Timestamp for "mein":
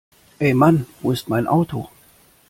1.29-1.45